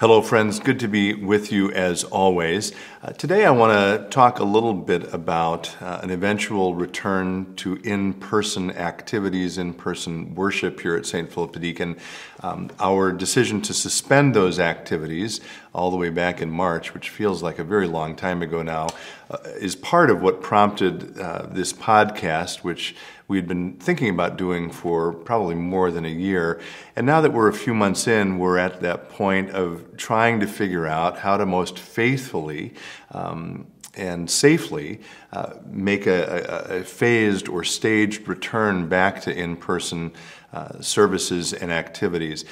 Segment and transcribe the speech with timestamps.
[0.00, 0.60] Hello, friends.
[0.60, 2.72] Good to be with you as always.
[3.02, 7.76] Uh, today, I want to talk a little bit about uh, an eventual return to
[7.84, 11.30] in person activities, in person worship here at St.
[11.30, 11.98] Philip the Deacon.
[12.42, 15.42] Um, our decision to suspend those activities
[15.74, 18.88] all the way back in March, which feels like a very long time ago now,
[19.30, 22.96] uh, is part of what prompted uh, this podcast, which
[23.30, 26.60] we had been thinking about doing for probably more than a year.
[26.96, 30.48] And now that we're a few months in, we're at that point of trying to
[30.48, 32.74] figure out how to most faithfully
[33.12, 34.98] um, and safely
[35.32, 40.10] uh, make a, a, a, phased or staged return back to in person
[40.52, 42.44] uh, services and activities.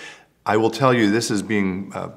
[0.46, 2.10] I will tell you, this is being uh,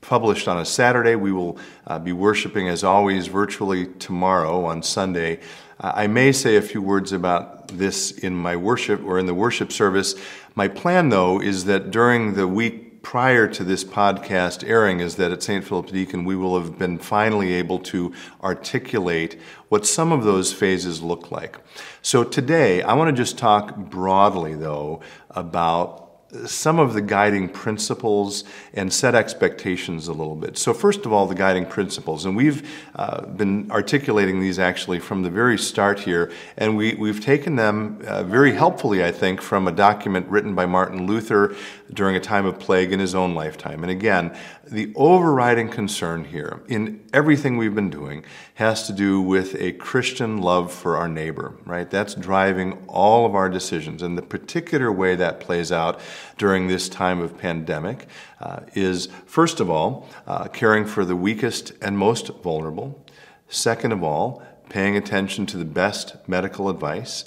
[0.00, 1.16] published on a Saturday.
[1.16, 1.58] We will
[1.88, 5.40] uh, be worshiping, as always, virtually tomorrow on Sunday.
[5.80, 9.72] I may say a few words about this in my worship or in the worship
[9.72, 10.14] service.
[10.54, 15.30] My plan, though, is that during the week prior to this podcast airing, is that
[15.30, 15.64] at St.
[15.64, 21.02] Philip Deacon we will have been finally able to articulate what some of those phases
[21.02, 21.58] look like.
[22.02, 25.00] So today, I want to just talk broadly, though,
[25.30, 26.03] about
[26.46, 30.58] some of the guiding principles and set expectations a little bit.
[30.58, 35.22] So, first of all, the guiding principles, and we've uh, been articulating these actually from
[35.22, 39.68] the very start here, and we, we've taken them uh, very helpfully, I think, from
[39.68, 41.54] a document written by Martin Luther
[41.92, 43.82] during a time of plague in his own lifetime.
[43.82, 49.54] And again, the overriding concern here in everything we've been doing has to do with
[49.60, 51.90] a Christian love for our neighbor, right?
[51.90, 54.02] That's driving all of our decisions.
[54.02, 56.00] And the particular way that plays out
[56.36, 58.06] during this time of pandemic
[58.40, 63.04] uh, is, first of all, uh, caring for the weakest and most vulnerable.
[63.48, 67.24] Second of all, paying attention to the best medical advice.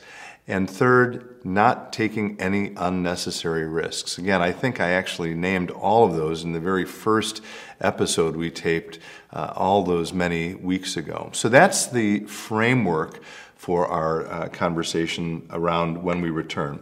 [0.50, 4.18] And third, not taking any unnecessary risks.
[4.18, 7.44] Again, I think I actually named all of those in the very first
[7.82, 8.98] episode we taped
[9.34, 11.30] uh, all those many weeks ago.
[11.34, 13.22] So that's the framework
[13.56, 16.80] for our uh, conversation around when we return.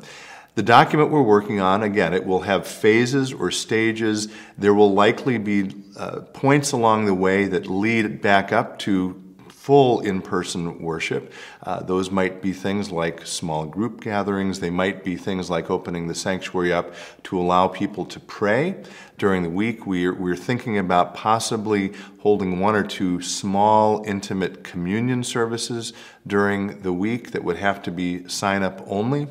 [0.55, 4.29] The document we're working on, again, it will have phases or stages.
[4.57, 9.99] There will likely be uh, points along the way that lead back up to full
[9.99, 11.33] in person worship.
[11.63, 16.07] Uh, those might be things like small group gatherings, they might be things like opening
[16.07, 18.81] the sanctuary up to allow people to pray.
[19.17, 25.21] During the week, we're, we're thinking about possibly holding one or two small, intimate communion
[25.23, 25.91] services
[26.25, 29.27] during the week that would have to be sign up only.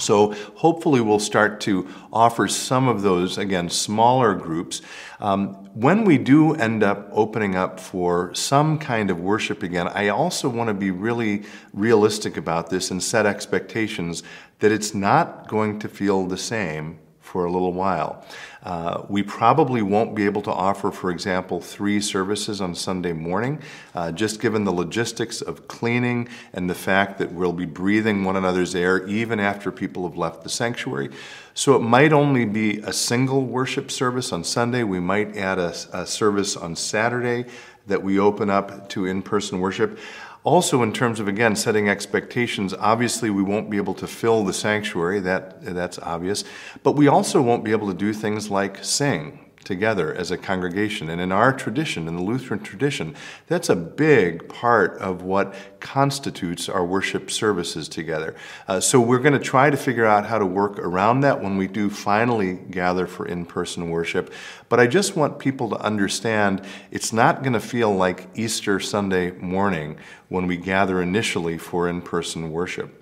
[0.00, 4.82] So hopefully we'll start to offer some of those, again, smaller groups.
[5.20, 10.08] Um, when we do end up opening up for some kind of worship again, I
[10.08, 14.24] also want to be really realistic about this and set expectations
[14.58, 16.98] that it's not going to feel the same
[17.34, 18.24] for a little while.
[18.62, 23.60] Uh, we probably won't be able to offer, for example, three services on Sunday morning,
[23.96, 28.36] uh, just given the logistics of cleaning and the fact that we'll be breathing one
[28.36, 31.10] another's air even after people have left the sanctuary.
[31.54, 34.84] So it might only be a single worship service on Sunday.
[34.84, 37.46] We might add a, a service on Saturday
[37.88, 39.98] that we open up to in person worship.
[40.44, 44.52] Also, in terms of again setting expectations, obviously we won't be able to fill the
[44.52, 45.18] sanctuary.
[45.18, 46.44] That that's obvious,
[46.82, 51.08] but we also won't be able to do things like sing together as a congregation.
[51.10, 53.14] And in our tradition, in the Lutheran tradition,
[53.46, 58.34] that's a big part of what constitutes our worship services together.
[58.68, 61.56] Uh, so we're going to try to figure out how to work around that when
[61.56, 64.32] we do finally gather for in person worship.
[64.68, 69.32] But I just want people to understand it's not going to feel like Easter Sunday
[69.32, 69.98] morning
[70.28, 73.00] when we gather initially for in person worship.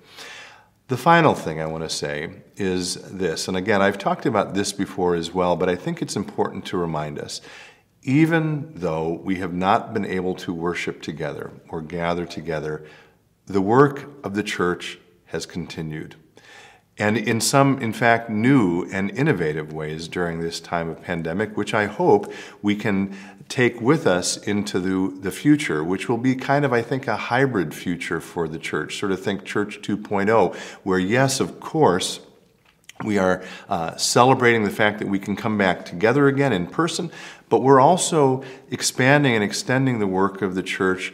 [0.89, 4.73] The final thing I want to say is this, and again, I've talked about this
[4.73, 7.41] before as well, but I think it's important to remind us.
[8.03, 12.85] Even though we have not been able to worship together or gather together,
[13.47, 16.17] the work of the church has continued.
[16.99, 21.73] And in some, in fact, new and innovative ways during this time of pandemic, which
[21.73, 23.17] I hope we can
[23.49, 27.17] take with us into the, the future, which will be kind of, I think, a
[27.17, 28.99] hybrid future for the church.
[28.99, 32.21] Sort of think Church 2.0, where, yes, of course,
[33.05, 37.11] we are uh, celebrating the fact that we can come back together again in person,
[37.49, 41.13] but we're also expanding and extending the work of the church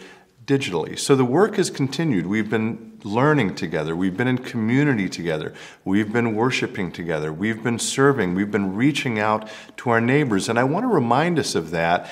[0.48, 0.98] digitally.
[0.98, 2.26] So the work has continued.
[2.26, 3.94] We've been learning together.
[3.94, 5.52] We've been in community together.
[5.84, 7.30] We've been worshiping together.
[7.32, 8.34] We've been serving.
[8.34, 10.48] We've been reaching out to our neighbors.
[10.48, 12.10] And I want to remind us of that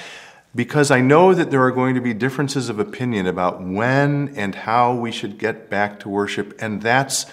[0.55, 4.55] because I know that there are going to be differences of opinion about when and
[4.55, 6.55] how we should get back to worship.
[6.61, 7.25] And that's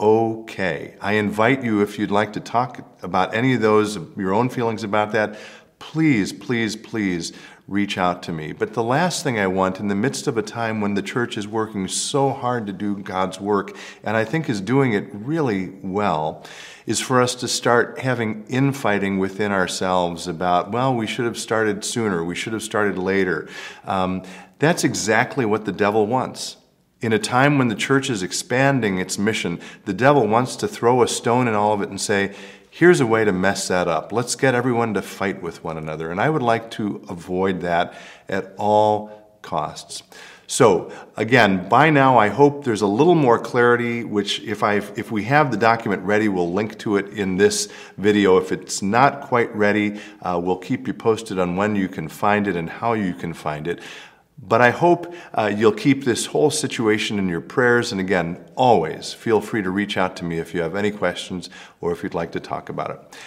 [0.00, 0.94] okay.
[1.00, 4.84] I invite you, if you'd like to talk about any of those, your own feelings
[4.84, 5.38] about that,
[5.80, 7.32] please, please, please
[7.72, 8.52] reach out to me.
[8.52, 11.38] But the last thing I want, in the midst of a time when the church
[11.38, 13.74] is working so hard to do God's work,
[14.04, 16.44] and I think is doing it really well,
[16.84, 21.82] is for us to start having infighting within ourselves about, well, we should have started
[21.82, 23.48] sooner, we should have started later.
[23.86, 24.22] Um,
[24.58, 26.58] that's exactly what the devil wants.
[27.00, 31.02] In a time when the church is expanding its mission, the devil wants to throw
[31.02, 32.34] a stone in all of it and say,
[32.74, 34.12] here's a way to mess that up.
[34.12, 36.10] Let's get everyone to fight with one another.
[36.10, 37.92] And I would like to avoid that
[38.30, 40.02] at all costs.
[40.46, 45.12] So again, by now I hope there's a little more clarity, which if I if
[45.12, 48.38] we have the document ready, we'll link to it in this video.
[48.38, 52.48] If it's not quite ready, uh, we'll keep you posted on when you can find
[52.48, 53.80] it and how you can find it.
[54.38, 57.92] But I hope uh, you'll keep this whole situation in your prayers.
[57.92, 61.48] And again, always feel free to reach out to me if you have any questions
[61.80, 63.18] or if you'd like to talk about it.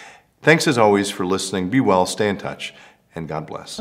[0.42, 1.70] Thanks as always for listening.
[1.70, 2.74] Be well, stay in touch,
[3.16, 3.80] and God bless.